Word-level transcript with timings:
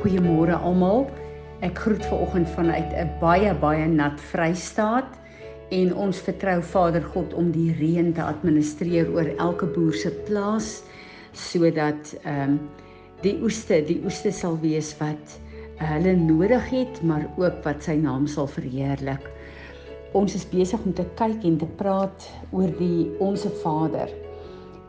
Goeiemôre 0.00 0.56
almal. 0.64 1.02
Ek 1.60 1.76
groet 1.76 2.04
vanoggend 2.08 2.48
vanuit 2.56 2.92
'n 2.96 3.10
baie 3.20 3.52
baie 3.60 3.86
nat 3.86 4.20
Vrystaat 4.30 5.18
en 5.70 5.94
ons 5.94 6.20
vertrou 6.24 6.62
Vader 6.62 7.02
God 7.02 7.34
om 7.34 7.50
die 7.52 7.74
reën 7.76 8.08
te 8.16 8.22
administreer 8.22 9.10
oor 9.12 9.28
elke 9.36 9.66
boer 9.66 9.92
se 9.92 10.10
plaas 10.24 10.82
sodat 11.32 12.14
ehm 12.24 12.40
um, 12.42 12.60
die 13.20 13.36
oeste, 13.42 13.82
die 13.84 14.00
oeste 14.04 14.32
sal 14.32 14.56
wees 14.62 14.94
wat 14.98 15.36
uh, 15.80 15.90
hulle 15.92 16.16
nodig 16.16 16.70
het, 16.70 17.02
maar 17.02 17.28
ook 17.36 17.60
wat 17.64 17.84
sy 17.84 17.98
naam 18.00 18.26
sal 18.26 18.48
verheerlik. 18.48 19.28
Ons 20.12 20.34
is 20.34 20.48
besig 20.48 20.80
om 20.84 20.94
te 20.96 21.04
kyk 21.20 21.44
en 21.44 21.58
te 21.58 21.68
praat 21.76 22.30
oor 22.52 22.72
die 22.78 23.10
onsse 23.18 23.52
Vader. 23.60 24.08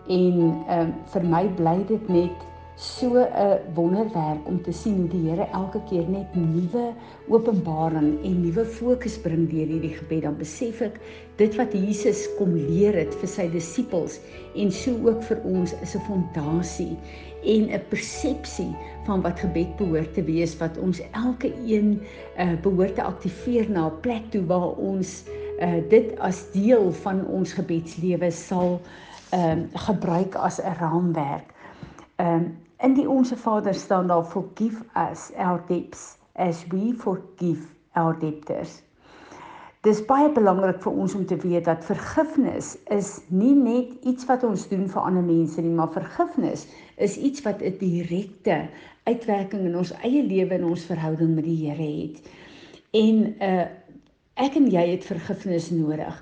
En 0.07 0.39
ehm 0.69 0.79
um, 0.79 0.95
vir 1.13 1.23
my 1.35 1.43
bly 1.59 1.77
dit 1.91 2.09
net 2.09 2.47
so 2.81 3.13
'n 3.13 3.59
wonderwerk 3.73 4.47
om 4.49 4.61
te 4.61 4.71
sien 4.71 4.95
hoe 4.95 5.07
die 5.07 5.29
Here 5.29 5.45
elke 5.53 5.81
keer 5.89 6.07
net 6.09 6.35
nuwe 6.35 6.93
openbaring 7.29 8.17
en 8.25 8.41
nuwe 8.41 8.65
fokus 8.65 9.19
bring 9.21 9.43
deur 9.49 9.69
hierdie 9.69 9.93
gebed. 9.93 10.23
Dan 10.23 10.37
besef 10.37 10.81
ek 10.81 10.97
dit 11.37 11.55
wat 11.59 11.75
Jesus 11.77 12.25
kom 12.39 12.55
leer 12.57 12.97
het 12.97 13.13
vir 13.21 13.29
sy 13.29 13.45
disippels 13.53 14.17
en 14.57 14.73
so 14.73 14.97
ook 15.05 15.21
vir 15.29 15.43
ons 15.45 15.75
is 15.85 15.93
'n 15.95 16.01
fondasie 16.07 16.97
en 17.45 17.69
'n 17.69 17.83
persepsie 17.89 18.73
van 19.05 19.21
wat 19.21 19.39
gebed 19.39 19.77
behoort 19.77 20.13
te 20.13 20.23
wees 20.23 20.57
wat 20.57 20.77
ons 20.77 21.01
elke 21.13 21.53
een 21.65 22.01
uh, 22.37 22.57
behoort 22.65 22.95
te 22.95 23.03
aktiveer 23.03 23.69
na 23.69 23.85
'n 23.89 24.01
plek 24.01 24.25
toe 24.31 24.45
waar 24.45 24.73
ons 24.73 25.23
uh, 25.61 25.81
dit 25.89 26.17
as 26.19 26.51
deel 26.51 26.91
van 26.91 27.27
ons 27.27 27.53
gebedslewe 27.53 28.31
sal 28.31 28.81
uh, 29.33 29.61
gebruik 29.73 30.35
as 30.35 30.57
'n 30.57 30.73
raamwerk. 30.81 31.53
Ehm 32.17 32.33
um, 32.33 32.60
In 32.81 32.93
die 32.93 33.09
Onse 33.09 33.37
Vader 33.37 33.73
staan 33.73 34.07
daar 34.07 34.25
forgive 34.25 34.83
us 35.11 35.29
our 35.37 35.63
debts 35.67 36.17
as 36.33 36.67
we 36.67 36.93
forgive 36.97 37.67
our 37.93 38.19
debtors. 38.19 38.81
Dis 39.85 40.01
baie 40.05 40.31
belangrik 40.33 40.79
vir 40.81 40.95
ons 41.03 41.13
om 41.17 41.25
te 41.29 41.37
weet 41.43 41.67
dat 41.69 41.85
vergifnis 41.85 42.71
is 42.93 43.11
nie 43.29 43.53
net 43.53 43.93
iets 44.01 44.25
wat 44.29 44.41
ons 44.47 44.65
doen 44.69 44.87
vir 44.89 45.01
ander 45.01 45.25
mense 45.25 45.61
nie, 45.61 45.73
maar 45.77 45.93
vergifnis 45.93 46.65
is 46.97 47.17
iets 47.17 47.45
wat 47.45 47.61
'n 47.61 47.77
direkte 47.77 48.57
uitwerking 49.05 49.65
in 49.69 49.77
ons 49.77 49.93
eie 50.01 50.23
lewe 50.23 50.57
en 50.57 50.65
ons 50.73 50.85
verhouding 50.89 51.35
met 51.35 51.45
die 51.45 51.59
Here 51.65 51.89
het. 52.01 52.17
En 52.97 53.35
uh 53.41 53.67
ek 54.41 54.55
en 54.55 54.71
jy 54.71 54.87
het 54.95 55.05
vergifnis 55.05 55.69
nodig 55.69 56.17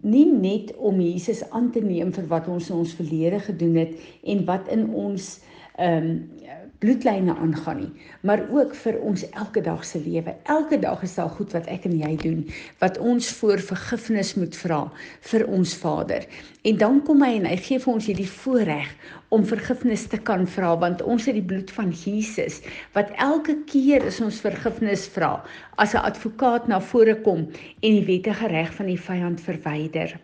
nie 0.00 0.26
net 0.32 0.76
om 0.76 1.00
Jesus 1.00 1.42
aan 1.50 1.70
te 1.72 1.80
neem 1.80 2.12
vir 2.12 2.26
wat 2.30 2.48
ons 2.48 2.70
in 2.70 2.76
ons 2.76 2.94
verlede 2.94 3.40
gedoen 3.40 3.74
het 3.74 3.96
en 4.22 4.44
wat 4.44 4.68
in 4.68 4.86
ons 4.94 5.40
ehm 5.76 6.10
um, 6.10 6.36
bloedlyne 6.78 7.34
aangaan 7.34 7.78
nie, 7.80 7.90
maar 8.20 8.42
ook 8.52 8.74
vir 8.76 8.98
ons 9.08 9.22
elke 9.30 9.62
dag 9.64 9.84
se 9.84 10.00
lewe. 10.04 10.34
Elke 10.52 10.78
dag 10.78 11.02
is 11.02 11.14
daar 11.16 11.30
goed 11.32 11.54
wat 11.56 11.68
ek 11.72 11.86
en 11.88 11.94
jy 11.96 12.10
doen 12.20 12.42
wat 12.82 12.98
ons 13.00 13.30
voor 13.38 13.62
vergifnis 13.64 14.34
moet 14.36 14.56
vra 14.60 14.82
vir 15.30 15.46
ons 15.48 15.72
Vader. 15.80 16.26
En 16.68 16.76
dan 16.82 17.00
kom 17.08 17.24
hy 17.24 17.32
en 17.38 17.48
hy 17.48 17.56
gee 17.64 17.80
vir 17.80 17.92
ons 17.94 18.08
hierdie 18.10 18.28
voorreg 18.28 18.90
om 19.34 19.46
vergifnis 19.48 20.04
te 20.12 20.20
kan 20.28 20.44
vra 20.56 20.74
want 20.82 21.02
ons 21.02 21.28
het 21.28 21.38
die 21.38 21.46
bloed 21.48 21.72
van 21.78 21.94
Jesus 21.96 22.60
wat 22.94 23.12
elke 23.24 23.56
keer 23.70 24.04
as 24.10 24.20
ons 24.20 24.42
vergifnis 24.44 25.08
vra 25.16 25.32
as 25.80 25.94
'n 25.94 26.04
advokaat 26.04 26.68
na 26.68 26.80
vore 26.80 27.16
kom 27.22 27.48
en 27.80 27.92
die 27.98 28.04
wettige 28.04 28.52
reg 28.52 28.74
van 28.74 28.86
die 28.86 29.00
vyand 29.08 29.40
verwyder. 29.40 30.18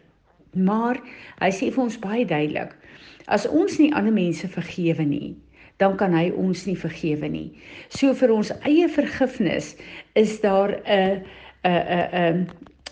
Maar 0.53 1.01
hy 1.41 1.51
sê 1.51 1.73
vir 1.73 1.85
ons 1.85 1.99
baie 1.99 2.27
duidelik 2.27 2.77
As 3.27 3.47
ons 3.47 3.79
nie 3.79 3.93
ander 3.95 4.13
mense 4.13 4.49
vergewe 4.49 5.05
nie, 5.05 5.37
dan 5.79 5.97
kan 5.97 6.15
hy 6.15 6.31
ons 6.39 6.67
nie 6.67 6.77
vergewe 6.79 7.29
nie. 7.29 7.49
So 7.89 8.15
vir 8.15 8.33
ons 8.35 8.53
eie 8.63 8.89
vergifnis 8.89 9.77
is 10.15 10.41
daar 10.41 10.79
'n 10.87 11.23
'n 11.65 11.83
'n 11.89 12.09
'n 12.13 12.49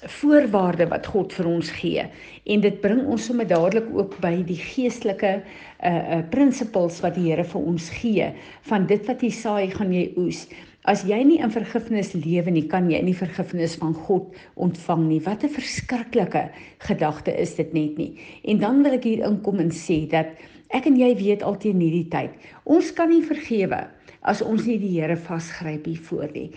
voorwaarde 0.09 0.87
wat 0.89 1.07
God 1.07 1.33
vir 1.33 1.47
ons 1.47 1.71
gee 1.77 2.05
en 2.45 2.61
dit 2.61 2.81
bring 2.81 3.03
ons 3.05 3.25
sommer 3.25 3.47
dadelik 3.47 3.89
ook 3.93 4.17
by 4.25 4.33
die 4.49 4.57
geestelike 4.57 5.43
uh 5.85 5.91
uh 5.91 6.23
prinsipels 6.33 7.01
wat 7.05 7.15
die 7.15 7.29
Here 7.29 7.45
vir 7.45 7.61
ons 7.61 7.91
gee 8.01 8.31
van 8.71 8.87
dit 8.87 9.07
wat 9.07 9.23
jy 9.23 9.31
saai 9.31 9.71
gaan 9.71 9.93
jy 9.93 10.13
oes. 10.17 10.47
As 10.89 11.03
jy 11.05 11.19
nie 11.29 11.43
in 11.45 11.51
vergifnis 11.53 12.15
lewe 12.17 12.53
nie, 12.55 12.65
kan 12.65 12.87
jy 12.89 13.03
nie 13.05 13.17
vergifnis 13.17 13.75
van 13.77 13.93
God 14.07 14.33
ontvang 14.57 15.03
nie. 15.11 15.21
Wat 15.21 15.45
'n 15.45 15.53
verskriklike 15.53 16.51
gedagte 16.79 17.33
is 17.37 17.55
dit 17.55 17.73
net 17.75 17.99
nie. 17.99 18.17
En 18.45 18.59
dan 18.59 18.83
wil 18.83 18.93
ek 18.97 19.05
hier 19.05 19.27
inkom 19.27 19.61
en 19.61 19.71
sê 19.71 20.09
dat 20.09 20.27
ek 20.71 20.87
en 20.87 20.97
jy 20.97 21.15
weet 21.17 21.43
altyd 21.43 21.75
in 21.75 21.81
hierdie 21.81 22.09
tyd, 22.09 22.31
ons 22.65 22.93
kan 22.93 23.11
nie 23.11 23.21
vergewe 23.21 23.91
as 24.23 24.41
ons 24.41 24.67
nie 24.67 24.79
die 24.79 25.01
Here 25.01 25.17
vasgryp 25.17 25.85
hier 25.85 26.01
voor 26.09 26.31
nie. 26.33 26.51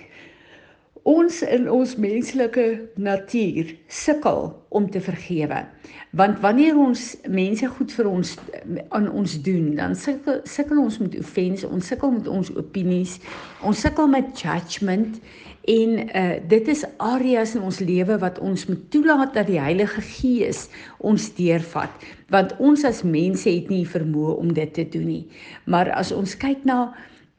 Ons 1.04 1.42
in 1.44 1.66
ons 1.68 1.98
menslike 2.00 2.64
natuur 2.96 3.74
sukkel 3.92 4.46
om 4.72 4.86
te 4.92 5.02
vergewe. 5.04 5.58
Want 6.16 6.40
wanneer 6.40 6.78
ons 6.80 7.18
mense 7.28 7.68
goed 7.76 7.92
vir 7.92 8.08
ons 8.08 8.32
aan 8.96 9.10
ons 9.12 9.34
doen, 9.44 9.74
dan 9.76 9.98
sukkel 10.00 10.40
sukkel 10.48 10.80
ons 10.80 11.02
met 11.04 11.18
offense, 11.20 11.68
ons 11.68 11.92
sukkel 11.92 12.14
met 12.16 12.30
ons 12.32 12.52
opinies, 12.56 13.18
ons 13.68 13.84
sukkel 13.84 14.08
met 14.16 14.32
judgement 14.32 15.20
en 15.74 16.00
uh 16.00 16.24
dit 16.48 16.72
is 16.72 16.86
areas 17.04 17.58
in 17.60 17.68
ons 17.68 17.84
lewe 17.84 18.16
wat 18.24 18.40
ons 18.40 18.64
moet 18.72 18.90
toelaat 18.96 19.36
dat 19.36 19.52
die 19.52 19.60
Heilige 19.60 20.04
Gees 20.08 20.70
ons 21.04 21.30
deurvat, 21.36 21.92
want 22.32 22.56
ons 22.64 22.88
as 22.88 23.04
mense 23.04 23.50
het 23.50 23.68
nie 23.68 23.84
vermoë 23.84 24.38
om 24.40 24.56
dit 24.56 24.72
te 24.72 24.88
doen 24.88 25.10
nie. 25.12 25.26
Maar 25.68 25.92
as 26.00 26.16
ons 26.16 26.40
kyk 26.40 26.64
na 26.64 26.94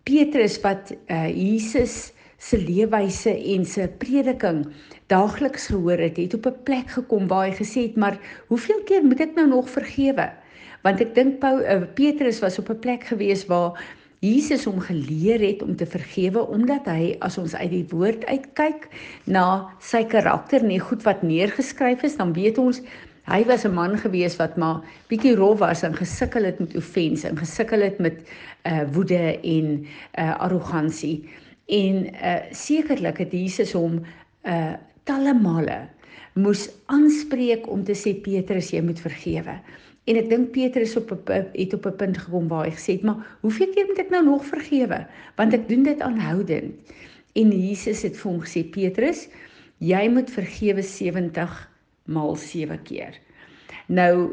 Petrus 0.05 0.61
wat 0.61 0.93
uh 1.09 1.29
Jesus 1.33 2.14
se 2.39 2.59
leefwyse 2.59 3.31
en 3.55 3.65
se 3.65 3.89
prediking 3.99 4.67
daagliks 5.06 5.67
gehoor 5.67 5.99
het, 5.99 6.17
het 6.17 6.34
op 6.34 6.47
'n 6.47 6.62
plek 6.65 6.89
gekom 6.91 7.27
waar 7.27 7.47
hy 7.49 7.55
gesê 7.55 7.83
het, 7.89 7.97
"Maar 7.97 8.19
hoeveel 8.47 8.83
keer 8.84 9.05
moet 9.05 9.21
ek 9.21 9.34
nou 9.34 9.49
nog 9.49 9.71
vergewe?" 9.71 10.31
Want 10.83 11.00
ek 11.00 11.15
dink 11.15 11.39
Paul 11.39 11.61
uh, 11.61 11.83
Petrus 11.94 12.41
was 12.41 12.59
op 12.59 12.69
'n 12.69 12.78
plek 12.78 13.05
gewees 13.05 13.47
waar 13.47 13.81
Jesus 14.25 14.65
hom 14.65 14.81
geleer 14.81 15.41
het 15.41 15.62
om 15.62 15.77
te 15.77 15.87
vergewe 15.87 16.47
omdat 16.49 16.87
hy 16.89 17.17
as 17.21 17.39
ons 17.39 17.55
uit 17.55 17.71
die 17.71 17.87
woord 17.91 18.25
uitkyk 18.25 18.89
na 19.25 19.69
sy 19.81 20.05
karakter 20.09 20.65
en 20.65 20.73
die 20.73 20.81
goed 20.81 21.03
wat 21.05 21.23
neergeskryf 21.23 22.03
is, 22.03 22.17
dan 22.17 22.33
weet 22.33 22.59
ons 22.59 22.81
hy 23.28 23.44
was 23.49 23.65
'n 23.65 23.75
man 23.75 23.99
gewees 23.99 24.37
wat 24.37 24.56
maar 24.56 24.81
bietjie 25.09 25.34
rof 25.37 25.59
was 25.59 25.83
en 25.83 25.97
gesukkel 25.97 26.44
het 26.44 26.59
met 26.61 26.77
offense 26.77 27.28
en 27.28 27.37
gesukkel 27.37 27.81
het 27.81 27.99
met 27.99 28.21
uh 28.65 28.84
woede 28.93 29.41
en 29.41 29.87
uh 30.19 30.37
arrogansie. 30.41 31.28
En 31.67 32.09
uh 32.15 32.41
sekerlik 32.51 33.19
het 33.19 33.33
Jesus 33.33 33.73
hom 33.73 34.03
uh 34.45 34.75
talle 35.05 35.35
male 35.35 35.89
moes 36.35 36.69
aanspreek 36.87 37.69
om 37.71 37.85
te 37.85 37.95
sê 37.95 38.15
Petrus 38.21 38.73
jy 38.73 38.83
moet 38.83 39.01
vergewe. 39.01 39.59
En 40.05 40.19
ek 40.21 40.29
dink 40.29 40.51
Petrus 40.53 40.97
op 41.01 41.13
'n 41.13 41.47
het 41.53 41.75
op 41.75 41.87
'n 41.87 41.97
punt 41.97 42.19
gekom 42.19 42.49
waar 42.49 42.67
hy 42.67 42.73
gesê 42.73 42.93
het 42.99 43.03
maar 43.03 43.39
hoeveel 43.41 43.71
keer 43.75 43.87
moet 43.87 43.99
ek 43.99 44.11
nou 44.11 44.25
nog 44.25 44.45
vergewe 44.45 45.07
want 45.37 45.55
ek 45.55 45.69
doen 45.69 45.83
dit 45.83 46.01
aanhoudend. 46.01 46.75
En 47.35 47.50
Jesus 47.50 48.03
het 48.03 48.17
vir 48.17 48.31
hom 48.31 48.41
gesê 48.41 48.65
Petrus 48.71 49.29
jy 49.79 50.09
moet 50.09 50.31
vergewe 50.31 50.83
70 50.83 51.71
maal 52.05 52.37
7 52.37 52.83
keer. 52.83 53.21
Nou 53.87 54.33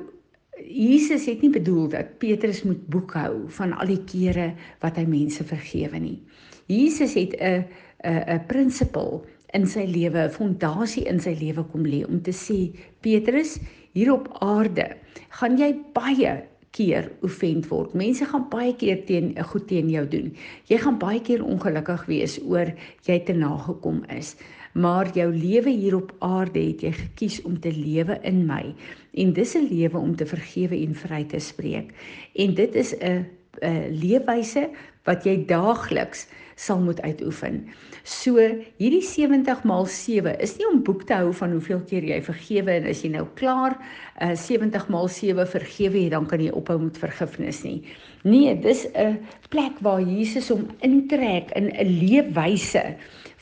Jesus 0.59 1.25
het 1.25 1.41
nie 1.41 1.51
bedoel 1.51 1.87
dat 1.89 2.17
Petrus 2.19 2.63
moet 2.63 2.81
boekhou 2.91 3.47
van 3.47 3.73
al 3.73 3.87
die 3.87 4.03
kere 4.03 4.51
wat 4.83 4.97
hy 4.99 5.05
mense 5.07 5.43
vergewe 5.47 5.99
nie. 5.99 6.19
Jesus 6.67 7.13
het 7.13 7.35
'n 7.39 7.65
'n 8.03 8.23
'n 8.27 8.45
prinsipel 8.47 9.25
in 9.53 9.67
sy 9.67 9.85
lewe, 9.85 10.27
'n 10.27 10.29
fondasie 10.31 11.07
in 11.07 11.19
sy 11.19 11.35
lewe 11.39 11.63
kom 11.63 11.85
lê 11.85 12.03
om 12.07 12.21
te 12.21 12.31
sê 12.31 12.71
Petrus, 13.01 13.59
hier 13.93 14.13
op 14.13 14.29
aarde 14.39 14.95
gaan 15.29 15.57
jy 15.57 15.73
baie 15.93 16.43
keer 16.71 17.11
offend 17.21 17.67
word. 17.67 17.93
Mense 17.93 18.25
gaan 18.25 18.47
baie 18.51 18.73
keer 18.75 19.03
teen 19.05 19.33
goed 19.51 19.67
teen 19.67 19.89
jou 19.91 20.05
doen. 20.07 20.31
Jy 20.69 20.77
gaan 20.77 20.97
baie 21.01 21.21
keer 21.21 21.43
ongelukkig 21.43 22.05
wees 22.07 22.39
oor 22.43 22.71
jy 23.07 23.19
te 23.27 23.33
nagekom 23.33 24.03
is. 24.15 24.35
Maar 24.73 25.11
jou 25.15 25.27
lewe 25.35 25.69
hier 25.69 25.97
op 25.97 26.13
aarde 26.23 26.61
het 26.63 26.81
jy 26.85 26.93
gekies 26.95 27.41
om 27.43 27.59
te 27.59 27.73
lewe 27.75 28.15
in 28.23 28.45
my 28.47 28.73
en 29.11 29.33
dis 29.33 29.55
'n 29.55 29.67
lewe 29.67 29.97
om 29.97 30.15
te 30.15 30.25
vergewe 30.25 30.75
en 30.75 30.95
vry 30.95 31.23
te 31.23 31.39
spreek. 31.39 31.91
En 32.35 32.53
dit 32.55 32.75
is 32.75 32.95
'n 32.95 33.25
'n 33.59 33.91
leefwyse 33.91 34.69
wat 35.05 35.25
jy 35.25 35.45
daagliks 35.49 36.27
sal 36.55 36.79
moet 36.79 37.01
uitoefen. 37.01 37.63
So 38.03 38.41
hierdie 38.81 39.03
70 39.05 39.63
maal 39.69 39.85
7 39.89 40.33
is 40.41 40.55
nie 40.57 40.67
om 40.69 40.81
boek 40.85 41.03
te 41.09 41.17
hou 41.17 41.31
van 41.37 41.53
hoeveel 41.55 41.81
keer 41.89 42.05
jy 42.05 42.19
vergewe 42.25 42.73
en 42.79 42.87
as 42.89 43.03
jy 43.05 43.11
nou 43.13 43.25
klaar 43.37 43.77
uh, 43.77 44.33
70 44.37 44.87
maal 44.93 45.09
7 45.09 45.47
vergewe 45.47 46.03
het, 46.05 46.13
dan 46.15 46.27
kan 46.29 46.41
jy 46.41 46.51
ophou 46.57 46.79
met 46.81 46.97
vergifnis 47.01 47.63
nie. 47.65 47.79
Nee, 48.23 48.55
dis 48.61 48.85
'n 48.93 49.17
plek 49.49 49.81
waar 49.81 50.01
Jesus 50.01 50.49
hom 50.49 50.67
intrek 50.81 51.51
in 51.57 51.69
'n 51.73 51.97
leefwyse 52.01 52.95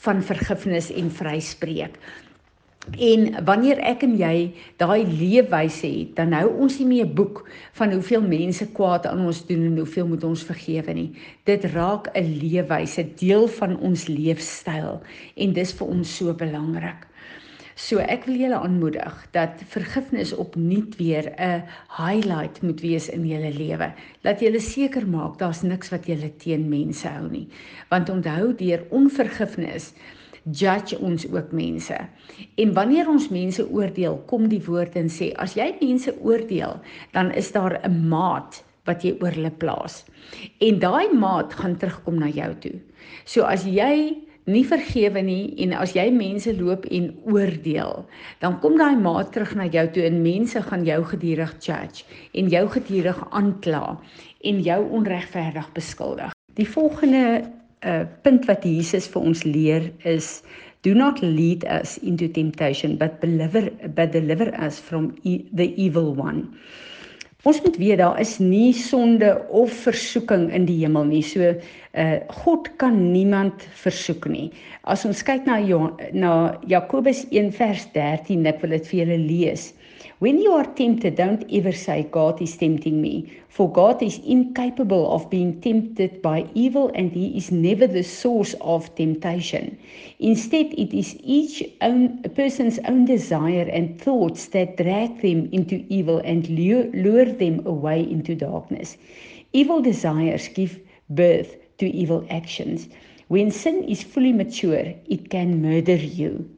van 0.06 0.24
vergifnis 0.24 0.92
en 0.92 1.12
vryspreek. 1.12 2.00
En 2.98 3.44
wanneer 3.46 3.80
ek 3.86 4.04
en 4.08 4.16
jy 4.18 4.36
daai 4.82 5.06
leefwyse 5.06 5.88
het, 5.88 6.16
dan 6.18 6.34
hou 6.34 6.48
ons 6.66 6.80
nie 6.82 6.88
meer 6.88 7.10
boek 7.14 7.44
van 7.78 7.94
hoeveel 7.94 8.24
mense 8.26 8.66
kwaad 8.76 9.06
aan 9.06 9.22
ons 9.26 9.44
doen 9.48 9.68
en 9.68 9.78
hoeveel 9.84 10.08
moet 10.08 10.24
ons 10.24 10.44
vergewe 10.48 10.96
nie. 10.98 11.12
Dit 11.46 11.68
raak 11.76 12.10
'n 12.16 12.40
leefwyse, 12.40 13.06
deel 13.20 13.48
van 13.48 13.78
ons 13.80 14.08
leefstyl 14.08 15.02
en 15.36 15.54
dis 15.54 15.74
vir 15.74 15.88
ons 15.88 16.16
so 16.18 16.34
belangrik. 16.34 17.06
So 17.80 18.02
ek 18.04 18.26
wil 18.28 18.36
julle 18.36 18.58
aanmoedig 18.60 19.28
dat 19.32 19.62
vergifnis 19.72 20.34
opnuut 20.36 20.98
weer 21.00 21.32
'n 21.40 21.64
highlight 21.88 22.62
moet 22.62 22.82
wees 22.82 23.10
in 23.10 23.28
julle 23.28 23.54
lewe. 23.54 23.94
Dat 24.22 24.40
julle 24.40 24.60
seker 24.60 25.08
maak 25.08 25.38
daar's 25.40 25.62
niks 25.62 25.90
wat 25.90 26.06
julle 26.06 26.36
teen 26.38 26.70
mense 26.70 27.08
hou 27.08 27.30
nie. 27.30 27.48
Want 27.90 28.10
onthou 28.10 28.56
deur 28.56 28.84
onvergifnis 28.90 29.94
judge 30.44 31.00
ons 31.00 31.26
ook 31.32 31.52
mense. 31.52 31.98
En 32.56 32.74
wanneer 32.74 33.10
ons 33.10 33.30
mense 33.30 33.70
oordeel, 33.70 34.18
kom 34.26 34.48
die 34.48 34.64
woord 34.66 34.96
en 34.96 35.10
sê 35.10 35.34
as 35.36 35.56
jy 35.60 35.72
mense 35.82 36.14
oordeel, 36.22 36.80
dan 37.12 37.32
is 37.32 37.52
daar 37.52 37.80
'n 37.84 38.08
maat 38.10 38.64
wat 38.86 39.04
jy 39.04 39.18
oor 39.22 39.32
hulle 39.32 39.52
plaas. 39.52 40.06
En 40.60 40.80
daai 40.80 41.14
maat 41.14 41.54
gaan 41.54 41.78
terugkom 41.78 42.20
na 42.20 42.28
jou 42.28 42.54
toe. 42.60 42.80
So 43.26 43.44
as 43.44 43.66
jy 43.66 44.18
nie 44.50 44.66
vergewe 44.66 45.22
nie 45.22 45.54
en 45.64 45.74
as 45.74 45.94
jy 45.94 46.08
mense 46.12 46.54
loop 46.58 46.86
en 46.86 47.12
oordeel, 47.30 48.06
dan 48.42 48.58
kom 48.64 48.78
daai 48.78 48.98
maat 48.98 49.32
terug 49.36 49.56
na 49.56 49.68
jou 49.70 49.86
toe 49.94 50.04
en 50.08 50.22
mense 50.22 50.62
gaan 50.62 50.86
jou 50.88 51.04
gedurig 51.12 51.54
judge 51.62 52.06
en 52.34 52.50
jou 52.50 52.66
gedurig 52.68 53.22
aankla 53.30 54.00
en 54.44 54.62
jou 54.62 54.82
onregverdig 54.90 55.72
beskuldig. 55.74 56.34
Die 56.58 56.68
volgende 56.68 57.59
uh, 57.84 58.04
punt 58.24 58.46
wat 58.50 58.66
Jesus 58.68 59.08
vir 59.12 59.22
ons 59.32 59.44
leer 59.48 59.90
is 60.08 60.40
do 60.88 60.94
not 60.96 61.20
lead 61.22 61.66
us 61.68 61.98
into 62.04 62.28
temptation 62.28 62.96
but 62.96 63.20
deliver 63.22 63.70
but 63.96 64.12
deliver 64.12 64.54
us 64.56 64.80
from 64.80 65.16
e 65.24 65.42
the 65.54 65.74
evil 65.76 66.16
one. 66.16 66.48
Ons 67.48 67.62
moet 67.64 67.78
weet 67.80 68.02
daar 68.02 68.20
is 68.20 68.38
nie 68.44 68.74
sonde 68.76 69.30
of 69.50 69.72
versoeking 69.72 70.50
in 70.52 70.66
die 70.68 70.82
hemel 70.82 71.06
nie. 71.08 71.24
So 71.24 71.54
uh 71.96 72.18
God 72.44 72.68
kan 72.78 72.98
niemand 73.12 73.64
versoek 73.80 74.28
nie. 74.28 74.50
As 74.84 75.06
ons 75.08 75.24
kyk 75.24 75.48
na 75.48 75.60
jo 75.64 75.96
na 76.12 76.60
Jakobus 76.68 77.26
1 77.32 77.54
vers 77.56 77.88
13, 77.96 78.44
ek 78.52 78.60
wil 78.64 78.76
dit 78.76 78.92
vir 78.92 79.00
julle 79.04 79.20
lees. 79.24 79.70
When 80.20 80.40
you 80.40 80.52
are 80.52 80.66
tempted, 80.66 81.16
don't 81.16 81.46
ever 81.52 81.72
say, 81.72 82.08
God 82.12 82.42
is 82.42 82.58
tempting 82.58 83.02
me, 83.02 83.32
for 83.48 83.72
God 83.72 84.02
is 84.02 84.20
incapable 84.20 85.12
of 85.12 85.30
being 85.30 85.62
tempted 85.62 86.22
by 86.22 86.48
evil 86.54 86.92
and 86.96 87.12
He 87.12 87.38
is 87.38 87.52
never 87.52 87.88
the 87.88 88.04
source 88.04 88.56
of 88.62 88.94
temptation. 88.96 89.78
Instead, 90.20 90.68
it 90.78 90.98
is 90.98 91.18
each 91.24 91.64
own 91.82 92.22
person's 92.36 92.80
own 92.88 93.06
desire 93.06 93.70
and 93.72 94.00
thoughts 94.00 94.48
that 94.48 94.78
drag 94.78 95.22
them 95.22 95.50
into 95.52 95.86
evil 95.90 96.20
and 96.20 96.50
lure 96.50 97.26
them 97.26 97.66
away 97.66 98.02
into 98.02 98.36
darkness. 98.36 98.98
Evil 99.54 99.82
desires 99.82 100.48
give 100.48 100.80
birth 101.10 101.56
to 101.78 101.88
evil 101.90 102.26
actions. 102.30 102.88
When 103.30 103.52
sin 103.52 103.84
is 103.84 104.04
fully 104.04 104.34
mature, 104.34 104.94
it 105.08 105.30
can 105.30 105.62
murder 105.62 105.96
you. 105.96 106.50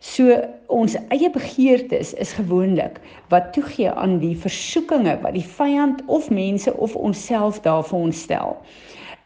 So 0.00 0.30
ons 0.70 0.94
eie 1.10 1.30
begeertes 1.34 2.12
is 2.14 2.32
gewoonlik 2.38 3.00
wat 3.32 3.52
toegee 3.52 3.90
aan 3.90 4.18
die 4.22 4.36
versoekinge 4.38 5.16
wat 5.24 5.34
die 5.34 5.46
vyand 5.56 6.04
of 6.06 6.30
mense 6.30 6.70
of 6.76 6.94
onsself 6.96 7.58
daar 7.64 7.82
vir 7.82 7.98
ons 7.98 8.20
stel. 8.22 8.54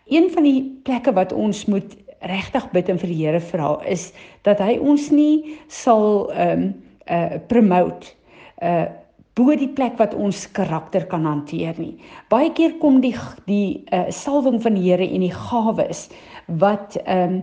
Een 0.08 0.30
van 0.32 0.48
die 0.48 0.62
plekke 0.84 1.12
wat 1.12 1.32
ons 1.32 1.66
moet 1.68 1.96
regtig 2.24 2.70
bid 2.72 2.88
en 2.88 2.98
vir 3.02 3.12
die 3.12 3.20
Here 3.20 3.40
vra 3.40 3.76
is 3.84 4.12
dat 4.48 4.62
hy 4.64 4.78
ons 4.80 5.10
nie 5.12 5.58
sal 5.68 6.30
ehm 6.32 6.66
um, 6.66 6.72
uh 7.10 7.38
promote 7.50 8.14
uh 8.62 8.86
bo 9.34 9.54
die 9.56 9.68
plek 9.68 9.96
wat 9.96 10.12
ons 10.14 10.44
karakter 10.52 11.06
kan 11.08 11.24
hanteer 11.24 11.74
nie. 11.80 11.96
Baie 12.28 12.52
keer 12.52 12.76
kom 12.80 13.00
die 13.00 13.14
die 13.48 13.84
uh 13.92 14.06
salwing 14.12 14.60
van 14.62 14.76
die 14.78 14.86
Here 14.88 15.04
en 15.08 15.26
die 15.26 15.34
gawes 15.34 16.08
wat 16.46 16.96
ehm 17.04 17.42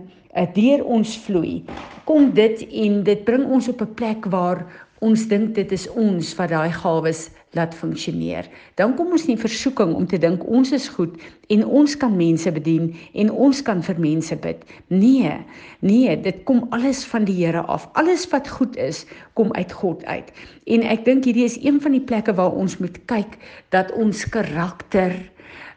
deur 0.54 0.84
ons 0.84 1.16
vloei, 1.24 1.64
kom 2.04 2.30
dit 2.34 2.62
en 2.84 3.02
dit 3.04 3.24
bring 3.24 3.44
ons 3.46 3.68
op 3.68 3.82
'n 3.82 3.94
plek 3.94 4.26
waar 4.30 4.66
ons 5.00 5.22
dink 5.28 5.54
dit 5.56 5.72
is 5.72 5.88
ons 5.96 6.34
wat 6.36 6.50
daai 6.52 6.72
gawes 6.72 7.30
laat 7.56 7.74
funksioneer. 7.74 8.46
Dan 8.78 8.92
kom 8.98 9.10
ons 9.16 9.26
in 9.26 9.38
versoeking 9.40 9.94
om 9.96 10.06
te 10.06 10.18
dink 10.20 10.44
ons 10.46 10.70
is 10.76 10.88
goed 10.92 11.16
en 11.50 11.64
ons 11.66 11.96
kan 11.96 12.12
mense 12.16 12.52
bedien 12.52 12.90
en 13.18 13.30
ons 13.30 13.62
kan 13.66 13.80
vir 13.82 13.98
mense 13.98 14.36
bid. 14.44 14.62
Nee, 14.92 15.32
nee, 15.80 16.16
dit 16.20 16.44
kom 16.44 16.66
alles 16.70 17.02
van 17.10 17.24
die 17.24 17.38
Here 17.40 17.64
af. 17.66 17.88
Alles 17.98 18.28
wat 18.30 18.48
goed 18.48 18.76
is, 18.76 19.06
kom 19.34 19.52
uit 19.56 19.72
God 19.72 20.04
uit. 20.04 20.30
En 20.66 20.84
ek 20.84 21.04
dink 21.08 21.24
hierdie 21.24 21.48
is 21.48 21.58
een 21.64 21.80
van 21.80 21.96
die 21.96 22.04
plekke 22.04 22.36
waar 22.36 22.52
ons 22.52 22.78
moet 22.78 23.00
kyk 23.10 23.40
dat 23.74 23.92
ons 23.96 24.26
karakter 24.28 25.16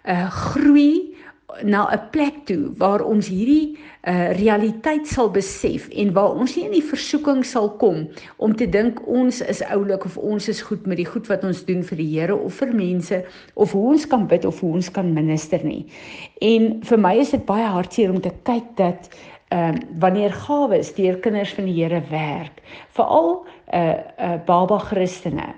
uh 0.04 0.28
groei 0.28 1.13
na 1.62 1.88
'n 1.92 2.10
plek 2.12 2.46
toe 2.46 2.74
waar 2.78 3.02
ons 3.02 3.28
hierdie 3.28 3.78
uh, 4.08 4.32
realiteit 4.38 5.08
sal 5.08 5.30
besef 5.32 5.90
en 5.90 6.14
waar 6.14 6.34
ons 6.34 6.56
nie 6.56 6.66
in 6.66 6.72
die 6.72 6.84
versoeking 6.84 7.46
sal 7.46 7.70
kom 7.78 8.08
om 8.38 8.56
te 8.56 8.70
dink 8.70 9.02
ons 9.08 9.42
is 9.42 9.62
oulik 9.64 10.06
of 10.06 10.18
ons 10.18 10.48
is 10.48 10.62
goed 10.62 10.86
met 10.86 10.98
die 10.98 11.06
goed 11.06 11.28
wat 11.28 11.44
ons 11.44 11.66
doen 11.66 11.84
vir 11.84 11.98
die 11.98 12.10
Here 12.14 12.36
of 12.36 12.54
vir 12.54 12.74
mense 12.74 13.24
of 13.54 13.72
hoe 13.72 13.92
ons 13.94 14.08
kan 14.08 14.28
bid 14.28 14.46
of 14.46 14.60
hoe 14.60 14.74
ons 14.74 14.92
kan 14.92 15.14
minister 15.14 15.64
nie. 15.64 15.86
En 16.42 16.82
vir 16.84 17.00
my 17.00 17.16
is 17.18 17.32
dit 17.32 17.46
baie 17.46 17.66
hartseer 17.66 18.12
om 18.12 18.22
te 18.22 18.34
kyk 18.44 18.76
dat 18.76 19.10
ehm 19.54 19.76
uh, 19.76 19.82
wanneer 20.00 20.34
gawes 20.34 20.96
deur 20.96 21.20
kinders 21.22 21.54
van 21.54 21.66
die 21.70 21.76
Here 21.78 22.02
werk, 22.10 22.62
veral 22.98 23.46
'n 23.46 23.78
uh, 23.78 23.92
eh, 23.92 24.00
uh, 24.20 24.46
baba 24.46 24.80
Christene. 24.80 25.54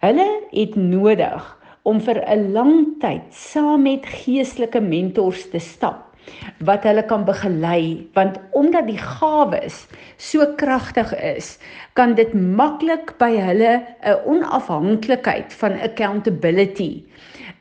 Hulle 0.00 0.28
het 0.50 0.74
nodig 0.76 1.61
om 1.82 2.00
vir 2.00 2.22
'n 2.26 2.52
lang 2.52 2.74
tyd 3.00 3.26
saam 3.30 3.82
met 3.82 4.06
geestelike 4.06 4.80
mentors 4.80 5.50
te 5.50 5.58
stap 5.58 6.08
wat 6.62 6.84
hulle 6.86 7.02
kan 7.10 7.24
begelei 7.26 8.08
want 8.14 8.38
omdat 8.52 8.86
die 8.86 8.98
gawes 8.98 9.86
so 10.16 10.46
kragtig 10.56 11.14
is 11.18 11.58
kan 11.98 12.14
dit 12.14 12.34
maklik 12.34 13.18
by 13.18 13.32
hulle 13.36 13.72
'n 14.02 14.22
onafhanklikheid 14.34 15.52
van 15.62 15.80
accountability 15.80 17.04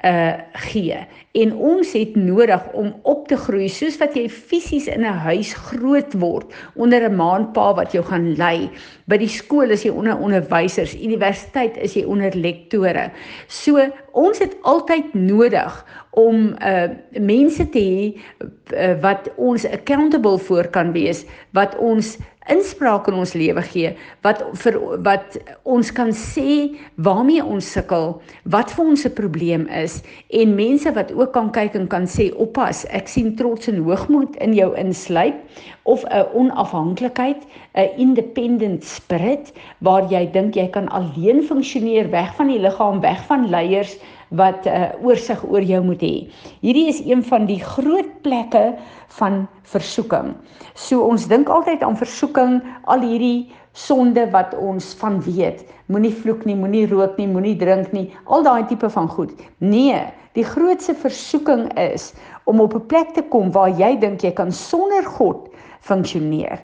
uh 0.02 0.34
gee. 0.54 0.98
En 1.32 1.54
ons 1.56 1.92
het 1.94 2.16
nodig 2.16 2.64
om 2.74 2.96
op 3.04 3.28
te 3.28 3.38
groei 3.38 3.70
soos 3.70 4.00
wat 4.02 4.16
jy 4.18 4.26
fisies 4.30 4.88
in 4.90 5.06
'n 5.06 5.22
huis 5.28 5.54
groot 5.54 6.14
word 6.14 6.54
onder 6.76 7.06
'n 7.10 7.16
maanpa 7.16 7.74
wat 7.74 7.92
jou 7.92 8.04
gaan 8.04 8.36
lei. 8.36 8.70
By 9.06 9.18
die 9.18 9.30
skool 9.30 9.70
is 9.70 9.84
jy 9.84 9.92
onder 9.92 10.18
onderwysers 10.18 10.96
universiteit 10.96 11.78
is 11.78 11.94
jy 11.94 12.04
onder 12.04 12.36
lektore. 12.36 13.12
So 13.48 13.78
ons 14.12 14.40
het 14.40 14.58
altyd 14.62 15.14
nodig 15.14 15.86
om 16.12 16.56
uh 16.60 16.90
mense 17.20 17.70
te 17.70 17.80
hê 17.80 18.04
uh, 18.12 18.96
wat 19.02 19.32
ons 19.38 19.66
accountable 19.66 20.38
voor 20.38 20.68
kan 20.68 20.92
wees 20.92 21.26
wat 21.56 21.78
ons 21.80 22.18
inspraak 22.50 23.06
in 23.08 23.20
ons 23.22 23.34
lewe 23.38 23.62
gee 23.70 23.92
wat 24.26 24.42
vir 24.64 24.78
wat 25.06 25.38
ons 25.70 25.92
kan 25.94 26.10
sê 26.16 26.74
waarmee 27.06 27.44
ons 27.44 27.68
sukkel, 27.76 28.16
wat 28.56 28.74
vir 28.76 28.86
ons 28.86 29.06
'n 29.06 29.14
probleem 29.14 29.68
is 29.68 30.02
en 30.30 30.56
mense 30.56 30.92
wat 30.98 31.14
ook 31.14 31.34
kan 31.34 31.52
kyk 31.52 31.76
en 31.76 31.88
kan 31.88 32.08
sê 32.08 32.32
oppas, 32.36 32.86
ek 32.90 33.08
sien 33.08 33.36
trots 33.36 33.68
en 33.68 33.84
hoogmoed 33.84 34.36
in 34.42 34.54
jou 34.54 34.74
insluip 34.76 35.36
of 35.84 36.04
'n 36.06 36.26
onafhanklikheid, 36.34 37.46
'n 37.76 37.90
independent 37.98 38.84
spirit 38.84 39.54
waar 39.80 40.10
jy 40.10 40.26
dink 40.32 40.56
jy 40.56 40.68
kan 40.68 40.90
alleen 40.90 41.44
funksioneer 41.44 42.10
weg 42.10 42.36
van 42.36 42.48
die 42.48 42.60
liggaam, 42.60 43.02
weg 43.02 43.22
van 43.28 43.50
leiers 43.50 43.98
wat 44.32 44.66
'n 44.66 44.70
uh, 44.70 45.06
oorsig 45.06 45.44
oor 45.44 45.62
jou 45.62 45.84
moet 45.84 46.02
hê. 46.02 46.16
Hierdie 46.62 46.88
is 46.88 47.02
een 47.06 47.24
van 47.24 47.46
die 47.46 47.60
groot 47.60 48.22
plekke 48.22 48.76
van 49.08 49.48
versoeking. 49.64 50.36
So 50.74 51.04
ons 51.04 51.28
dink 51.28 51.50
altyd 51.50 51.84
aan 51.84 51.98
versoeking, 51.98 52.62
al 52.84 53.04
hierdie 53.04 53.52
sonde 53.72 54.30
wat 54.32 54.56
ons 54.58 54.94
van 55.00 55.22
weet. 55.24 55.66
Moenie 55.86 56.14
vloek 56.16 56.46
nie, 56.46 56.56
moenie 56.56 56.88
rook 56.88 57.18
nie, 57.18 57.28
moenie 57.28 57.56
drink 57.56 57.92
nie, 57.92 58.08
al 58.26 58.44
daai 58.44 58.66
tipe 58.66 58.90
van 58.90 59.08
goed. 59.08 59.32
Nee, 59.58 60.00
die 60.34 60.48
grootste 60.48 60.96
versoeking 60.96 61.68
is 61.80 62.14
om 62.46 62.60
op 62.60 62.74
'n 62.76 62.86
plek 62.88 63.14
te 63.14 63.22
kom 63.22 63.52
waar 63.52 63.70
jy 63.70 63.98
dink 64.00 64.22
jy 64.22 64.32
kan 64.32 64.52
sonder 64.52 65.04
God 65.04 65.50
funksioneer. 65.80 66.62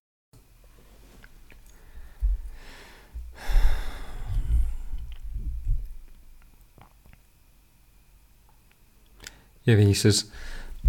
Ja, 9.67 9.75
Jesus, 9.75 10.29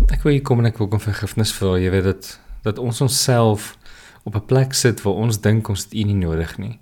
ek 0.06 0.23
wil 0.23 0.37
hier 0.37 0.42
kom 0.47 0.61
en 0.62 0.68
ek 0.68 0.76
wil 0.78 0.87
kom 0.87 1.00
vergifnis 1.02 1.50
vra. 1.50 1.73
Jy 1.82 1.90
weet 1.90 2.04
dat 2.06 2.26
dat 2.62 2.76
ons 2.78 3.00
onsself 3.02 3.73
op 4.23 4.37
'n 4.38 4.47
plek 4.47 4.75
sit 4.75 5.02
waar 5.02 5.18
ons 5.18 5.40
dink 5.40 5.68
ons 5.68 5.82
het 5.82 5.94
U 5.94 6.02
nie 6.06 6.14
nodig 6.14 6.58
nie. 6.58 6.78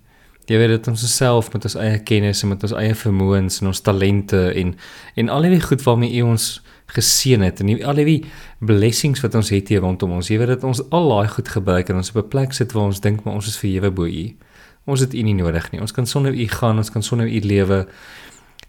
Jy 0.47 0.59
weet 0.59 0.69
dat 0.69 0.89
ons 0.89 1.03
osself 1.03 1.53
met 1.53 1.65
ons 1.65 1.75
eie 1.75 1.99
kennis 1.99 2.43
en 2.43 2.49
met 2.49 2.63
ons 2.63 2.73
eie 2.73 2.95
vermoëns 2.95 3.61
en 3.61 3.67
ons 3.67 3.81
talente 3.81 4.53
en 4.53 4.75
en 5.17 5.29
al 5.29 5.43
die 5.43 5.61
goed 5.61 5.83
waarmee 5.83 6.21
U 6.21 6.23
ons 6.23 6.63
geseën 6.87 7.41
het 7.41 7.61
en 7.61 7.83
al 7.83 7.95
die 7.95 8.25
blessings 8.61 9.21
wat 9.21 9.35
ons 9.35 9.49
het 9.49 9.69
hier 9.69 9.81
rondom 9.81 10.13
ons. 10.13 10.29
Jy 10.29 10.39
weet 10.39 10.49
dat 10.49 10.65
ons 10.65 10.91
al 10.91 11.09
daai 11.09 11.29
goed 11.29 11.49
gebruik 11.49 11.89
en 11.89 11.97
ons 11.97 12.11
op 12.11 12.25
'n 12.25 12.29
plek 12.29 12.53
sit 12.53 12.73
waar 12.73 12.85
ons 12.85 13.01
dink 13.01 13.25
maar 13.25 13.35
ons 13.35 13.47
is 13.47 13.57
verhewe 13.57 13.91
bo 13.91 14.05
U. 14.05 14.37
Ons 14.85 15.01
het 15.01 15.15
U 15.15 15.23
nie 15.23 15.35
nodig 15.35 15.71
nie. 15.73 15.81
Ons 15.81 15.93
kan 15.93 16.07
sonder 16.07 16.35
U 16.35 16.47
gaan, 16.49 16.77
ons 16.77 16.91
kan 16.91 17.03
sonder 17.03 17.27
U 17.27 17.41
lewe. 17.41 17.87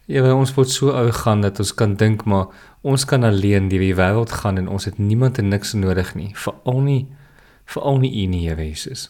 Here, 0.08 0.34
ons 0.36 0.54
word 0.56 0.70
so 0.72 0.94
arrogant 0.96 1.44
dat 1.44 1.60
ons 1.60 1.74
kan 1.76 1.96
dink 2.00 2.24
maar 2.24 2.48
ons 2.82 3.04
kan 3.06 3.24
alleen 3.28 3.68
deur 3.68 3.84
die 3.84 3.96
wêreld 3.96 4.32
gaan 4.32 4.58
en 4.58 4.70
ons 4.72 4.86
het 4.88 4.98
niemand 4.98 5.38
en 5.38 5.50
niks 5.52 5.74
nodig 5.74 6.16
nie, 6.16 6.32
veral 6.36 6.80
nie 6.82 7.08
veral 7.68 8.00
nie 8.00 8.28
nie, 8.28 8.48
Here 8.48 8.64
Jesus. 8.64 9.10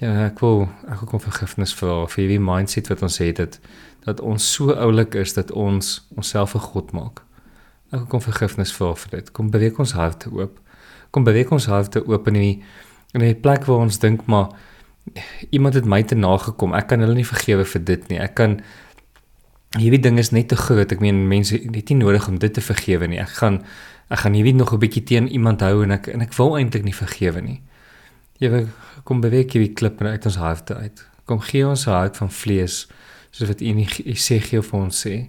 Ja, 0.00 0.12
ek 0.24 0.38
wil 0.40 0.68
ek 0.88 1.02
wil 1.02 1.10
kom 1.10 1.20
vergifnis 1.20 1.74
vra 1.76 2.06
vir 2.08 2.22
hierdie 2.22 2.40
mindset 2.40 2.88
wat 2.92 3.02
ons 3.02 3.18
het 3.20 3.42
dat 3.42 3.58
dat 4.06 4.22
ons 4.24 4.46
so 4.54 4.72
oulik 4.72 5.18
is 5.18 5.34
dat 5.36 5.50
ons 5.52 6.06
onsself 6.16 6.54
'n 6.54 6.66
god 6.72 6.92
maak. 6.92 7.22
Ek 7.92 7.98
wil 7.98 8.06
kom 8.06 8.22
vergifnis 8.22 8.72
vra 8.72 8.94
vir 8.94 9.10
dit. 9.10 9.32
Kom 9.32 9.50
beweeg 9.50 9.78
ons 9.78 9.92
harte 9.92 10.30
oop. 10.30 10.60
Kom 11.10 11.24
beweeg 11.24 11.50
ons 11.50 11.66
harte 11.66 12.06
oop 12.06 12.28
in 12.28 12.34
die 12.34 12.62
in 13.12 13.22
'n 13.22 13.40
plek 13.40 13.66
waar 13.66 13.82
ons 13.82 13.98
dink 13.98 14.26
maar 14.26 14.48
iemand 15.50 15.74
het 15.74 15.84
my 15.84 16.02
te 16.02 16.14
nagekom. 16.14 16.74
Ek 16.74 16.86
kan 16.88 17.00
hulle 17.00 17.14
nie 17.14 17.26
vergewe 17.26 17.64
vir 17.64 17.84
dit 17.84 18.08
nie. 18.08 18.18
Ek 18.18 18.34
kan 18.34 18.60
hierdie 19.78 20.00
ding 20.02 20.18
is 20.18 20.32
net 20.34 20.48
te 20.48 20.56
groot. 20.56 20.92
Ek 20.92 21.00
meen 21.00 21.28
mense 21.28 21.54
het 21.54 21.90
nie 21.92 21.98
nodig 22.00 22.28
om 22.28 22.38
dit 22.38 22.54
te 22.54 22.62
vergewe 22.64 23.06
nie. 23.06 23.20
Ek 23.22 23.36
gaan 23.38 23.62
ek 24.10 24.24
gaan 24.24 24.34
hierdie 24.34 24.54
nog 24.54 24.72
'n 24.72 24.80
bietjie 24.82 25.04
teen 25.04 25.28
iemand 25.28 25.60
hou 25.60 25.82
en 25.82 25.92
ek 25.92 26.08
en 26.08 26.20
ek 26.20 26.34
wil 26.34 26.56
eintlik 26.58 26.84
nie 26.84 26.94
vergewe 26.94 27.40
nie. 27.40 27.62
Jy 28.40 28.66
kom 29.04 29.20
beweeg 29.20 29.52
hierdie 29.52 29.74
klip 29.74 30.02
uit 30.02 30.26
ons 30.26 30.36
harte 30.36 30.74
uit. 30.74 31.06
Kom 31.26 31.40
gee 31.40 31.66
ons 31.66 31.86
'n 31.86 31.90
hart 31.90 32.16
van 32.16 32.30
vlees 32.30 32.88
soos 33.30 33.48
wat 33.48 33.60
U 33.60 33.64
Jesegiel 34.04 34.62
vir 34.62 34.80
ons 34.80 35.06
sê. 35.06 35.28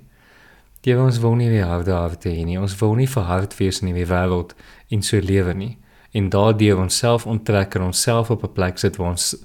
Die 0.81 0.97
ons 0.97 1.19
wil 1.19 1.35
nie 1.35 1.49
weer 1.49 1.65
hou 1.65 1.83
daar 1.83 2.17
te 2.17 2.29
hê 2.29 2.45
nie. 2.45 2.57
Ons 2.57 2.75
wil 2.79 2.95
nie 2.95 3.07
verhard 3.07 3.53
wees 3.59 3.81
in 3.81 3.93
die 3.93 4.05
wêreld 4.05 4.55
en 4.89 5.01
so 5.01 5.19
lewe 5.19 5.53
nie. 5.53 5.77
En 6.11 6.29
daardeur 6.29 6.77
onsself 6.77 7.27
onttrek 7.27 7.75
en 7.75 7.81
onsself 7.81 8.31
op 8.31 8.43
'n 8.43 8.53
plek 8.53 8.77
sit 8.77 8.97
waar 8.97 9.09
ons 9.09 9.35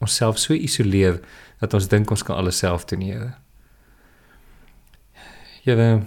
onsself 0.00 0.38
so 0.38 0.52
isoleer 0.54 1.20
dat 1.60 1.74
ons 1.74 1.88
dink 1.88 2.10
ons 2.10 2.22
kan 2.22 2.36
alles 2.36 2.58
self 2.58 2.84
doen, 2.84 3.00
Here. 3.00 3.34
Here, 5.62 6.02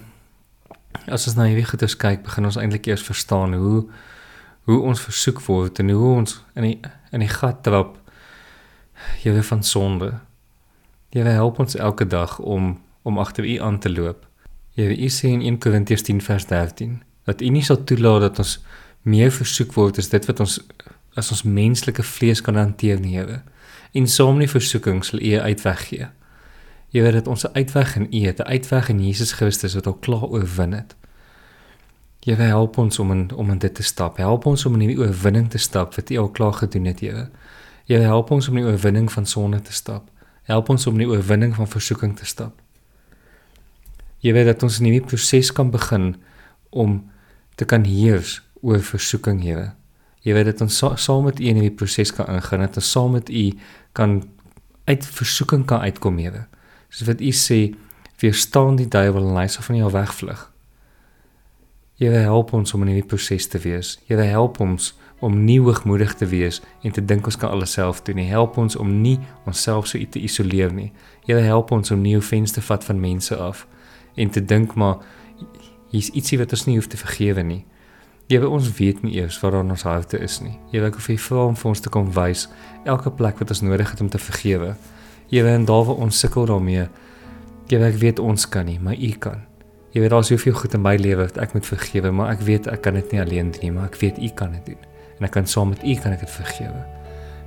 as 1.08 1.24
ons 1.24 1.34
na 1.38 1.46
hierdie 1.48 1.64
goeie 1.64 1.88
kyk, 1.96 2.26
begin 2.26 2.44
ons 2.44 2.58
eintlik 2.60 2.90
eers 2.90 3.04
verstaan 3.06 3.54
hoe 3.56 3.86
hoe 4.66 4.76
ons 4.84 5.00
versoek 5.00 5.38
word 5.46 5.78
en 5.80 5.92
hoe 5.94 6.10
ons 6.10 6.34
in 6.58 6.66
die 6.66 6.74
in 7.14 7.22
die 7.24 7.30
gat 7.30 7.62
trap. 7.64 7.94
Here 9.22 9.40
van 9.48 9.62
sonde. 9.64 10.10
Here 11.14 11.32
help 11.38 11.60
ons 11.62 11.78
elke 11.78 12.04
dag 12.04 12.36
om 12.38 12.74
om 13.08 13.22
agter 13.22 13.48
U 13.48 13.54
aan 13.62 13.78
te 13.80 13.88
loop. 13.88 14.26
Here, 14.76 14.92
U 14.92 15.08
sê 15.08 15.32
in 15.32 15.40
1 15.40 15.56
Korintiërs 15.64 16.04
10 16.04 16.20
vers 16.26 16.48
13 16.52 17.00
dat 17.24 17.40
U 17.40 17.48
nie 17.48 17.64
sal 17.64 17.80
toelaat 17.88 18.26
dat 18.26 18.42
ons 18.44 18.58
meer 19.08 19.32
versoek 19.32 19.72
word 19.78 19.96
as 20.02 20.12
dit 20.12 20.28
wat 20.28 20.44
ons 20.44 20.58
as 21.16 21.32
ons 21.32 21.46
menslike 21.48 22.04
vlees 22.04 22.44
kan 22.44 22.60
hanteer 22.60 23.00
nie, 23.00 23.16
Here. 23.16 23.40
En 23.96 24.04
saam 24.04 24.36
met 24.36 24.50
die 24.50 24.56
versoeking 24.58 25.00
sal 25.04 25.24
U 25.24 25.32
uitweg 25.48 25.88
gee. 25.88 26.12
Here, 26.96 27.12
dat 27.12 27.26
ons 27.26 27.44
'n 27.44 27.52
uitweg 27.52 27.96
in 27.96 28.06
U 28.10 28.26
het, 28.26 28.38
'n 28.38 28.42
uitweg 28.42 28.88
in 28.88 29.04
Jesus 29.06 29.32
Christus 29.32 29.74
wat 29.74 29.86
al 29.86 29.94
klaar 29.94 30.24
oorwin 30.24 30.72
het. 30.72 30.96
Here, 32.20 32.42
help 32.42 32.78
ons 32.78 32.98
om 32.98 33.10
in 33.10 33.34
om 33.34 33.50
in 33.50 33.58
dit 33.58 33.74
te 33.74 33.82
stap. 33.82 34.16
Help 34.16 34.46
ons 34.46 34.66
om 34.66 34.80
in 34.80 34.88
die 34.88 34.98
oorwinning 34.98 35.50
te 35.50 35.58
stap 35.58 35.94
wat 35.94 36.10
U 36.10 36.16
al 36.16 36.30
klaar 36.30 36.52
gedoen 36.52 36.84
het, 36.84 37.00
Here. 37.00 37.30
Here, 37.84 38.02
help 38.02 38.30
ons 38.30 38.48
om 38.48 38.56
in 38.56 38.62
die 38.62 38.72
oorwinning 38.72 39.12
van 39.12 39.26
sonde 39.26 39.62
te 39.62 39.72
stap. 39.72 40.10
Help 40.42 40.68
ons 40.68 40.86
om 40.86 40.92
in 40.92 40.98
die 40.98 41.16
oorwinning 41.16 41.54
van 41.54 41.68
versoeking 41.68 42.16
te 42.16 42.24
stap. 42.24 42.62
Jy 44.18 44.32
weet 44.32 44.46
dat 44.46 44.62
ons 44.62 44.78
in 44.78 44.84
hierdie 44.84 45.06
proses 45.06 45.52
kan 45.52 45.70
begin 45.70 46.16
om 46.70 47.10
te 47.54 47.64
kan 47.64 47.84
heers 47.84 48.42
oor 48.60 48.80
versoeking, 48.80 49.42
Here. 49.42 49.72
Jy 50.20 50.32
weet 50.32 50.44
dat 50.44 50.60
ons 50.60 50.84
saam 50.94 51.24
met 51.24 51.40
U 51.40 51.44
in 51.44 51.54
hierdie 51.54 51.76
proses 51.76 52.12
kan 52.12 52.26
ingaan, 52.26 52.60
dat 52.60 52.76
ons 52.76 52.90
saam 52.90 53.10
met 53.10 53.28
U 53.28 53.52
kan 53.92 54.28
uit 54.84 55.06
versoeking 55.06 55.66
kan 55.66 55.80
uitkom, 55.80 56.18
Here. 56.18 56.46
Soos 56.88 57.08
wat 57.08 57.20
U 57.20 57.32
sê, 57.32 57.60
weerstaan 58.20 58.76
die 58.76 58.88
duiwel 58.88 59.28
en 59.28 59.40
hy 59.40 59.48
sal 59.52 59.66
van 59.66 59.80
jou 59.80 59.90
wegvlug. 59.92 60.44
Here 61.96 62.20
help 62.28 62.52
ons 62.52 62.74
om 62.76 62.82
in 62.84 62.92
hierdie 62.92 63.08
proses 63.08 63.46
te 63.48 63.58
wees. 63.64 63.94
Here 64.04 64.24
help 64.28 64.60
ons 64.60 64.90
om 65.24 65.36
nie 65.46 65.56
hoogmoedig 65.64 66.12
te 66.20 66.26
wees 66.28 66.60
en 66.84 66.92
te 66.92 67.00
dink 67.00 67.24
ons 67.24 67.38
kan 67.40 67.50
alles 67.50 67.72
self 67.72 68.02
doen 68.04 68.18
nie. 68.20 68.28
Help 68.28 68.58
ons 68.60 68.76
om 68.76 68.90
nie 69.00 69.16
onsself 69.48 69.88
so 69.88 70.10
te 70.12 70.20
isoleer 70.20 70.74
nie. 70.76 70.90
Here 71.24 71.40
help 71.40 71.72
ons 71.72 71.90
om 71.90 72.02
nie 72.04 72.16
offens 72.18 72.52
te 72.52 72.60
vat 72.60 72.84
van 72.84 73.00
mense 73.00 73.36
af 73.36 73.64
en 74.16 74.30
te 74.30 74.44
dink 74.44 74.74
maar 74.76 75.00
hier's 75.92 76.10
ietsie 76.12 76.36
wat 76.40 76.52
ons 76.52 76.66
nie 76.68 76.76
hoef 76.76 76.90
te 76.92 77.00
vergewe 77.00 77.42
nie. 77.42 77.62
Here 78.28 78.48
ons 78.48 78.68
weet 78.76 79.00
nie 79.06 79.16
eers 79.16 79.40
waar 79.40 79.56
ons 79.62 79.86
harte 79.88 80.20
is 80.20 80.40
nie. 80.44 80.58
Here 80.72 80.90
ek 80.90 80.98
wil 80.98 81.06
vir 81.08 81.22
vra 81.30 81.48
om 81.48 81.56
vir 81.56 81.72
ons 81.72 81.80
te 81.80 81.92
kom 81.92 82.12
wys 82.12 82.48
elke 82.84 83.12
plek 83.14 83.40
wat 83.40 83.56
ons 83.56 83.64
nodig 83.64 83.88
het 83.88 84.04
om 84.04 84.12
te 84.12 84.20
vergewe. 84.20 84.74
Here 85.30 85.52
en 85.52 85.64
daar 85.64 85.84
waar 85.84 86.02
ons 86.06 86.18
sukkel 86.18 86.46
daarmee. 86.46 86.88
Here 87.68 87.86
ek 87.86 88.00
weet 88.02 88.18
ons 88.22 88.48
kan 88.48 88.66
nie, 88.66 88.78
maar 88.80 88.94
U 88.94 89.12
kan. 89.18 89.42
Jy 89.92 90.00
weet 90.04 90.12
daar's 90.12 90.28
soveel 90.28 90.52
goed 90.52 90.74
in 90.74 90.82
my 90.84 90.96
lewe 91.00 91.24
wat 91.24 91.38
ek 91.40 91.54
moet 91.56 91.66
vergewe, 91.66 92.10
maar 92.12 92.34
ek 92.34 92.44
weet 92.46 92.68
ek 92.70 92.84
kan 92.84 92.94
dit 92.94 93.12
nie 93.12 93.20
alleen 93.22 93.50
doen 93.50 93.64
nie, 93.64 93.72
maar 93.72 93.88
ek 93.88 93.96
weet 94.02 94.20
U 94.20 94.28
kan 94.36 94.52
dit 94.58 94.74
doen 94.74 94.84
en 95.18 95.24
ek 95.24 95.32
kan 95.36 95.46
saam 95.46 95.72
met 95.72 95.82
u 95.84 95.94
kan 96.00 96.12
ek 96.12 96.24
dit 96.24 96.30
vergewe. 96.30 96.82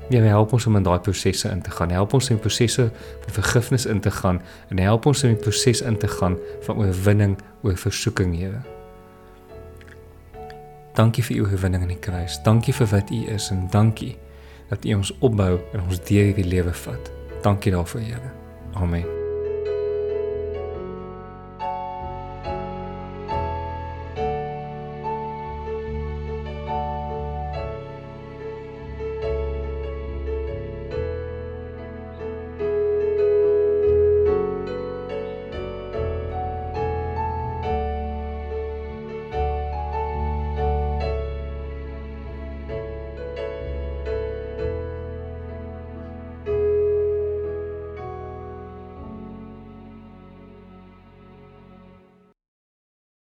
Ja, 0.09 0.21
help 0.25 0.53
ons 0.57 0.65
om 0.65 0.77
in 0.79 0.85
daai 0.85 0.99
prosesse 1.05 1.49
in 1.53 1.61
te 1.61 1.71
gaan. 1.71 1.91
Help 1.93 2.15
ons 2.17 2.31
in 2.33 2.39
prosesse 2.41 2.87
van 3.25 3.35
vergifnis 3.35 3.85
in 3.85 4.01
te 4.01 4.11
gaan 4.11 4.41
en 4.69 4.81
help 4.81 5.05
ons 5.05 5.21
in 5.23 5.35
die 5.35 5.41
proses 5.43 5.83
in 5.85 5.99
te 6.01 6.09
gaan 6.09 6.37
van 6.65 6.81
oorwinning 6.81 7.37
oor 7.61 7.77
versoeking, 7.77 8.33
Here. 8.37 8.63
Dankie 10.97 11.23
vir 11.23 11.37
u 11.37 11.45
oorwinning 11.45 11.85
in 11.85 11.93
die 11.93 12.01
kruis. 12.01 12.39
Dankie 12.43 12.73
vir 12.73 12.89
wat 12.95 13.13
u 13.13 13.21
is 13.35 13.51
en 13.53 13.67
dankie 13.71 14.15
dat 14.73 14.85
u 14.85 14.97
ons 14.97 15.13
opbou 15.19 15.53
en 15.73 15.85
ons 15.85 16.03
deur 16.09 16.31
hierdie 16.31 16.49
lewe 16.49 16.73
vat. 16.73 17.18
Dankie 17.41 17.71
daarvoor, 17.71 18.01
Here. 18.01 18.31
Amen. 18.73 19.18